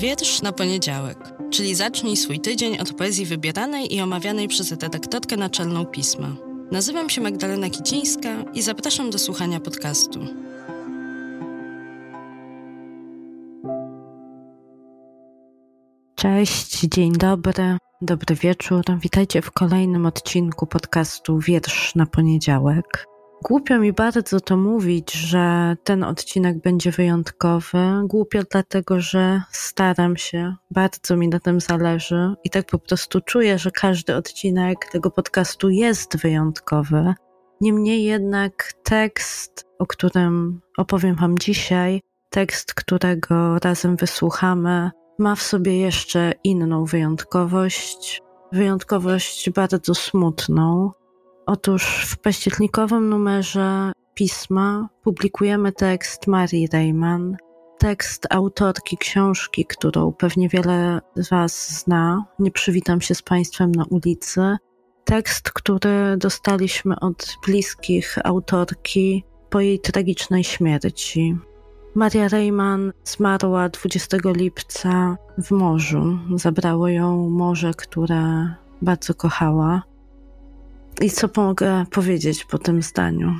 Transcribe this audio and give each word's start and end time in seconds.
Wiersz 0.00 0.42
na 0.42 0.52
poniedziałek, 0.52 1.18
czyli 1.50 1.74
zacznij 1.74 2.16
swój 2.16 2.40
tydzień 2.40 2.78
od 2.78 2.92
poezji 2.92 3.26
wybieranej 3.26 3.94
i 3.94 4.00
omawianej 4.00 4.48
przez 4.48 4.70
redaktorkę 4.70 5.36
naczelną 5.36 5.86
pisma. 5.86 6.36
Nazywam 6.72 7.10
się 7.10 7.20
Magdalena 7.20 7.70
Kicińska 7.70 8.28
i 8.54 8.62
zapraszam 8.62 9.10
do 9.10 9.18
słuchania 9.18 9.60
podcastu. 9.60 10.20
Cześć, 16.14 16.80
dzień 16.80 17.12
dobry, 17.12 17.78
dobry 18.00 18.34
wieczór. 18.34 18.82
Witajcie 19.02 19.42
w 19.42 19.50
kolejnym 19.50 20.06
odcinku 20.06 20.66
podcastu 20.66 21.38
Wiersz 21.38 21.94
na 21.94 22.06
poniedziałek. 22.06 23.09
Głupio 23.44 23.78
mi 23.78 23.92
bardzo 23.92 24.40
to 24.40 24.56
mówić, 24.56 25.12
że 25.12 25.76
ten 25.84 26.04
odcinek 26.04 26.60
będzie 26.62 26.90
wyjątkowy. 26.90 27.78
Głupio 28.04 28.40
dlatego, 28.50 29.00
że 29.00 29.42
staram 29.50 30.16
się, 30.16 30.54
bardzo 30.70 31.16
mi 31.16 31.28
na 31.28 31.40
tym 31.40 31.60
zależy 31.60 32.34
i 32.44 32.50
tak 32.50 32.66
po 32.66 32.78
prostu 32.78 33.20
czuję, 33.20 33.58
że 33.58 33.70
każdy 33.70 34.16
odcinek 34.16 34.76
tego 34.92 35.10
podcastu 35.10 35.70
jest 35.70 36.16
wyjątkowy. 36.16 37.14
Niemniej 37.60 38.04
jednak 38.04 38.72
tekst, 38.84 39.66
o 39.78 39.86
którym 39.86 40.60
opowiem 40.78 41.16
Wam 41.16 41.38
dzisiaj, 41.38 42.00
tekst, 42.30 42.74
którego 42.74 43.58
razem 43.58 43.96
wysłuchamy, 43.96 44.90
ma 45.18 45.34
w 45.34 45.42
sobie 45.42 45.78
jeszcze 45.78 46.32
inną 46.44 46.84
wyjątkowość. 46.84 48.22
Wyjątkowość 48.52 49.50
bardzo 49.50 49.94
smutną, 49.94 50.90
Otóż 51.46 51.84
w 52.08 52.18
październikowym 52.18 53.08
numerze 53.08 53.92
pisma 54.14 54.88
publikujemy 55.02 55.72
tekst 55.72 56.26
Marii 56.26 56.68
Reimann, 56.72 57.36
tekst 57.78 58.26
autorki 58.30 58.96
książki, 58.96 59.66
którą 59.66 60.12
pewnie 60.12 60.48
wiele 60.48 61.00
z 61.16 61.28
Was 61.28 61.80
zna. 61.80 62.24
Nie 62.38 62.50
przywitam 62.50 63.00
się 63.00 63.14
z 63.14 63.22
Państwem 63.22 63.72
na 63.72 63.84
ulicy. 63.84 64.56
Tekst, 65.04 65.50
który 65.50 66.16
dostaliśmy 66.16 67.00
od 67.00 67.36
bliskich 67.46 68.18
autorki 68.24 69.24
po 69.50 69.60
jej 69.60 69.80
tragicznej 69.80 70.44
śmierci. 70.44 71.38
Maria 71.94 72.28
Reimann 72.28 72.92
zmarła 73.04 73.68
20 73.68 74.16
lipca 74.24 75.16
w 75.38 75.50
morzu. 75.50 76.18
Zabrało 76.34 76.88
ją 76.88 77.28
morze, 77.28 77.74
które 77.74 78.54
bardzo 78.82 79.14
kochała. 79.14 79.82
I 81.00 81.10
co 81.10 81.28
mogę 81.36 81.84
powiedzieć 81.90 82.44
po 82.44 82.58
tym 82.58 82.82
zdaniu? 82.82 83.34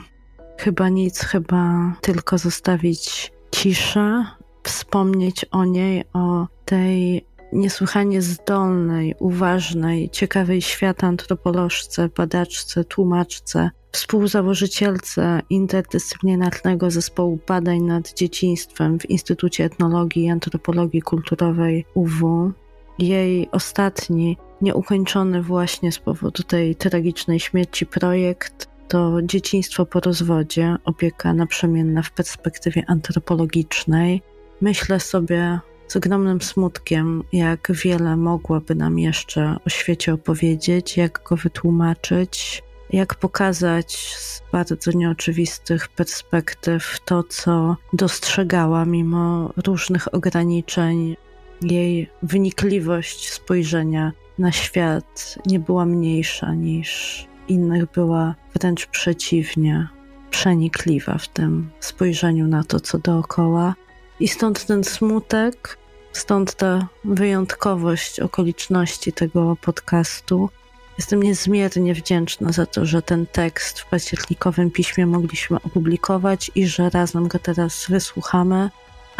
Chyba 0.58 0.88
nic, 0.88 1.20
chyba 1.20 1.92
tylko 2.00 2.38
zostawić 2.38 3.32
ciszę, 3.50 4.24
wspomnieć 4.62 5.44
o 5.44 5.64
niej, 5.64 6.04
o 6.12 6.46
tej 6.64 7.24
niesłychanie 7.52 8.22
zdolnej, 8.22 9.14
uważnej, 9.18 10.10
ciekawej 10.10 10.62
świata 10.62 11.06
antropolożce, 11.06 12.08
badaczce, 12.16 12.84
tłumaczce, 12.84 13.70
współzałożycielce 13.92 15.42
interdyscyplinarnego 15.50 16.90
zespołu 16.90 17.38
badań 17.48 17.80
nad 17.80 18.14
dzieciństwem 18.14 18.98
w 18.98 19.10
Instytucie 19.10 19.64
Etnologii 19.64 20.24
i 20.24 20.30
Antropologii 20.30 21.02
Kulturowej 21.02 21.84
UW. 21.94 22.52
Jej 22.98 23.48
ostatni 23.52 24.36
nieukończony 24.62 25.42
właśnie 25.42 25.92
z 25.92 25.98
powodu 25.98 26.42
tej 26.42 26.76
tragicznej 26.76 27.40
śmierci 27.40 27.86
projekt 27.86 28.68
to 28.88 29.22
dzieciństwo 29.22 29.86
po 29.86 30.00
rozwodzie, 30.00 30.76
opieka 30.84 31.34
naprzemienna 31.34 32.02
w 32.02 32.10
perspektywie 32.10 32.84
antropologicznej. 32.86 34.22
Myślę 34.60 35.00
sobie 35.00 35.60
z 35.88 35.96
ogromnym 35.96 36.40
smutkiem, 36.40 37.22
jak 37.32 37.72
wiele 37.72 38.16
mogłaby 38.16 38.74
nam 38.74 38.98
jeszcze 38.98 39.56
o 39.66 39.68
świecie 39.68 40.14
opowiedzieć, 40.14 40.96
jak 40.96 41.22
go 41.28 41.36
wytłumaczyć, 41.36 42.62
jak 42.92 43.14
pokazać 43.14 43.96
z 44.16 44.42
bardzo 44.52 44.90
nieoczywistych 44.94 45.88
perspektyw 45.88 46.98
to, 47.04 47.22
co 47.22 47.76
dostrzegała 47.92 48.84
mimo 48.84 49.52
różnych 49.66 50.14
ograniczeń, 50.14 51.16
jej 51.62 52.10
wynikliwość 52.22 53.32
spojrzenia 53.32 54.12
na 54.38 54.52
świat 54.52 55.38
nie 55.46 55.58
była 55.58 55.86
mniejsza 55.86 56.54
niż 56.54 57.26
innych, 57.48 57.92
była 57.92 58.34
wręcz 58.54 58.86
przeciwnie, 58.86 59.88
przenikliwa 60.30 61.18
w 61.18 61.28
tym 61.28 61.70
spojrzeniu 61.80 62.46
na 62.46 62.64
to, 62.64 62.80
co 62.80 62.98
dookoła. 62.98 63.74
I 64.20 64.28
stąd 64.28 64.66
ten 64.66 64.84
smutek, 64.84 65.78
stąd 66.12 66.54
ta 66.54 66.88
wyjątkowość 67.04 68.20
okoliczności 68.20 69.12
tego 69.12 69.56
podcastu. 69.60 70.50
Jestem 70.98 71.22
niezmiernie 71.22 71.94
wdzięczna 71.94 72.52
za 72.52 72.66
to, 72.66 72.86
że 72.86 73.02
ten 73.02 73.26
tekst 73.26 73.80
w 73.80 73.88
październikowym 73.88 74.70
piśmie 74.70 75.06
mogliśmy 75.06 75.56
opublikować 75.56 76.50
i 76.54 76.66
że 76.66 76.90
razem 76.90 77.28
go 77.28 77.38
teraz 77.38 77.86
wysłuchamy 77.88 78.70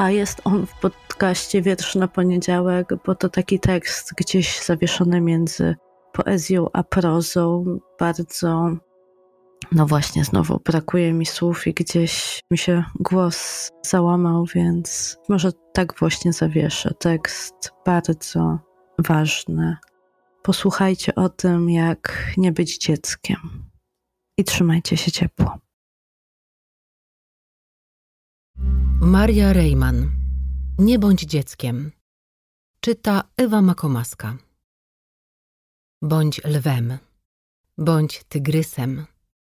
a 0.01 0.11
jest 0.11 0.41
on 0.45 0.67
w 0.67 0.81
podcaście 0.81 1.63
Wiersz 1.63 1.95
na 1.95 2.09
poniedziałek, 2.09 2.89
bo 3.07 3.15
to 3.15 3.29
taki 3.29 3.61
tekst 3.61 4.13
gdzieś 4.17 4.63
zawieszony 4.63 5.21
między 5.21 5.77
poezją 6.13 6.67
a 6.73 6.83
prozą, 6.83 7.79
bardzo, 7.99 8.71
no 9.73 9.87
właśnie, 9.87 10.25
znowu 10.25 10.61
brakuje 10.65 11.13
mi 11.13 11.27
słów 11.27 11.67
i 11.67 11.75
gdzieś 11.75 12.41
mi 12.51 12.59
się 12.59 12.85
głos 13.01 13.71
załamał, 13.87 14.45
więc 14.55 15.19
może 15.29 15.53
tak 15.73 15.99
właśnie 15.99 16.33
zawieszę. 16.33 16.95
Tekst 16.99 17.73
bardzo 17.87 18.59
ważny. 18.99 19.77
Posłuchajcie 20.43 21.15
o 21.15 21.29
tym, 21.29 21.71
jak 21.71 22.33
nie 22.37 22.53
być 22.53 22.79
dzieckiem 22.79 23.37
i 24.39 24.45
trzymajcie 24.45 24.97
się 24.97 25.11
ciepło. 25.11 25.70
Maria 29.03 29.53
Rejman. 29.53 30.13
Nie 30.79 30.99
bądź 30.99 31.21
dzieckiem. 31.21 31.93
Czyta 32.81 33.23
Ewa 33.37 33.63
Makomaska. 33.63 34.37
Bądź 36.03 36.45
lwem. 36.45 36.99
Bądź 37.79 38.25
tygrysem. 38.25 39.07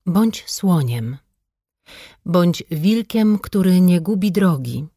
Bądź 0.06 0.50
słoniem. 0.50 1.17
Bądź 2.25 2.63
wilkiem, 2.72 3.39
który 3.39 3.81
nie 3.81 4.01
gubi 4.01 4.31
drogi. 4.31 4.88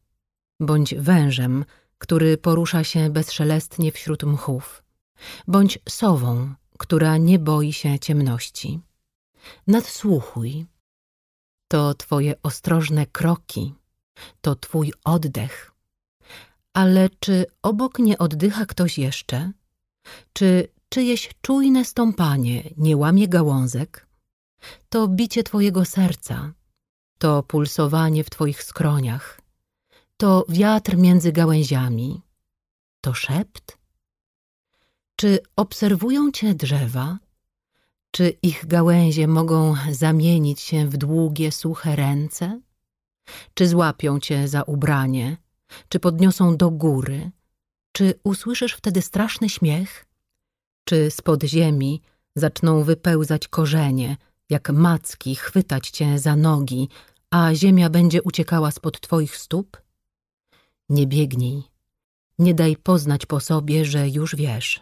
Bądź 0.60 0.94
wężem, 0.94 1.64
który 1.98 2.38
porusza 2.38 2.84
się 2.84 3.10
bezszelestnie 3.10 3.92
wśród 3.92 4.22
mchów. 4.22 4.82
Bądź 5.48 5.78
sową, 5.88 6.54
która 6.78 7.16
nie 7.16 7.38
boi 7.38 7.72
się 7.72 7.98
ciemności. 7.98 8.80
Nadsłuchuj. 9.66 10.66
To 11.68 11.94
twoje 11.94 12.42
ostrożne 12.42 13.06
kroki 13.06 13.74
to 14.40 14.56
twój 14.56 14.92
oddech. 15.04 15.72
Ale 16.72 17.10
czy 17.20 17.46
obok 17.62 17.98
nie 17.98 18.18
oddycha 18.18 18.66
ktoś 18.66 18.98
jeszcze? 18.98 19.52
Czy 20.32 20.68
czyjeś 20.88 21.30
czujne 21.42 21.84
stąpanie 21.84 22.70
nie 22.76 22.96
łamie 22.96 23.28
gałązek? 23.28 24.06
To 24.88 25.08
bicie 25.08 25.42
twojego 25.42 25.84
serca, 25.84 26.52
to 27.18 27.42
pulsowanie 27.42 28.24
w 28.24 28.30
twoich 28.30 28.62
skroniach, 28.62 29.40
to 30.16 30.44
wiatr 30.48 30.96
między 30.96 31.32
gałęziami, 31.32 32.22
to 33.00 33.14
szept? 33.14 33.78
Czy 35.16 35.38
obserwują 35.56 36.32
cię 36.32 36.54
drzewa? 36.54 37.18
Czy 38.10 38.28
ich 38.42 38.66
gałęzie 38.66 39.28
mogą 39.28 39.74
zamienić 39.90 40.60
się 40.60 40.88
w 40.88 40.96
długie, 40.96 41.52
suche 41.52 41.96
ręce? 41.96 42.60
Czy 43.54 43.68
złapią 43.68 44.20
cię 44.20 44.48
za 44.48 44.62
ubranie? 44.62 45.36
Czy 45.88 46.00
podniosą 46.00 46.56
do 46.56 46.70
góry? 46.70 47.30
Czy 47.92 48.14
usłyszysz 48.24 48.72
wtedy 48.72 49.02
straszny 49.02 49.48
śmiech? 49.48 50.06
Czy 50.84 51.10
spod 51.10 51.42
ziemi 51.42 52.02
zaczną 52.36 52.82
wypełzać 52.84 53.48
korzenie, 53.48 54.16
jak 54.50 54.70
macki 54.70 55.36
chwytać 55.36 55.90
cię 55.90 56.18
za 56.18 56.36
nogi, 56.36 56.88
a 57.30 57.54
ziemia 57.54 57.90
będzie 57.90 58.22
uciekała 58.22 58.70
spod 58.70 59.00
twoich 59.00 59.36
stóp? 59.36 59.82
Nie 60.88 61.06
biegnij, 61.06 61.62
nie 62.38 62.54
daj 62.54 62.76
poznać 62.76 63.26
po 63.26 63.40
sobie, 63.40 63.84
że 63.84 64.08
już 64.08 64.36
wiesz. 64.36 64.80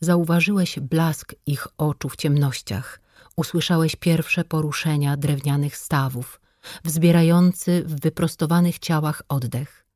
Zauważyłeś 0.00 0.78
blask 0.80 1.34
ich 1.46 1.66
oczu 1.78 2.08
w 2.08 2.16
ciemnościach, 2.16 3.00
usłyszałeś 3.36 3.96
pierwsze 3.96 4.44
poruszenia 4.44 5.16
drewnianych 5.16 5.76
stawów, 5.76 6.40
wzbierający 6.84 7.84
w 7.84 8.00
wyprostowanych 8.00 8.78
ciałach 8.78 9.22
oddech. 9.28 9.86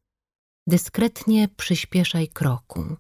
Dyskretnie 0.67 1.49
przyspieszaj 1.49 2.29
kroku. 2.29 2.97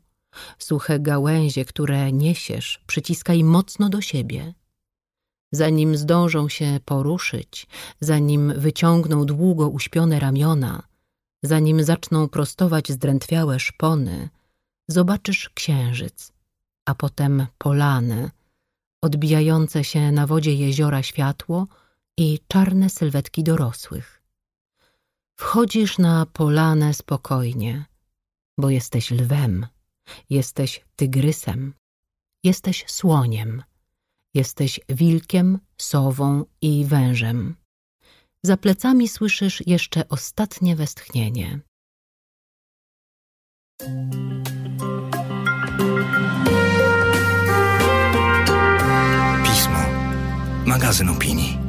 Suche 0.59 1.01
gałęzie, 1.01 1.65
które 1.65 2.13
niesiesz, 2.13 2.85
przyciskaj 2.87 3.45
mocno 3.45 3.89
do 3.89 4.01
siebie. 4.01 4.55
Zanim 5.53 5.97
zdążą 5.97 6.49
się 6.49 6.81
poruszyć, 6.85 7.67
zanim 8.01 8.53
wyciągną 8.57 9.27
długo 9.27 9.69
uśpione 9.69 10.21
ramiona, 10.21 10.83
Zanim 11.45 11.85
zaczną 11.85 12.29
prostować 12.29 12.93
zdrętwiałe 12.93 13.61
szpony, 13.61 14.29
zobaczysz 14.89 15.49
księżyc, 15.49 16.33
a 16.87 16.95
potem 16.95 17.47
polany, 17.59 18.31
odbijające 19.03 19.85
się 19.85 20.13
na 20.13 20.27
wodzie 20.27 20.55
jeziora 20.55 21.03
światło 21.03 21.67
i 22.19 22.39
czarne 22.49 22.91
sylwetki 22.91 23.45
dorosłych. 23.45 24.23
Wchodzisz 25.37 25.99
na 25.99 26.27
polanę 26.27 26.95
spokojnie, 26.95 27.85
bo 28.59 28.71
jesteś 28.71 29.11
lwem, 29.11 29.67
jesteś 30.31 30.85
tygrysem, 30.97 31.75
jesteś 32.45 32.85
słoniem, 32.87 33.63
jesteś 34.35 34.81
wilkiem, 34.89 35.59
sową 35.79 36.45
i 36.61 36.85
wężem. 36.85 37.57
Za 38.43 38.57
plecami 38.57 39.09
słyszysz 39.09 39.63
jeszcze 39.67 40.09
ostatnie 40.09 40.77
westchnienie. 40.77 41.61
Pismo. 49.45 49.79
Magazyn 50.67 51.09
opinii. 51.09 51.64